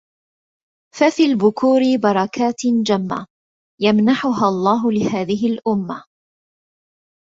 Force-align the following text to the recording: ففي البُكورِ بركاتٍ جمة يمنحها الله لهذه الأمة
ففي 0.97 1.23
البُكورِ 1.25 1.81
بركاتٍ 2.03 2.61
جمة 2.87 3.27
يمنحها 3.81 4.47
الله 4.47 4.91
لهذه 4.91 5.47
الأمة 5.53 6.03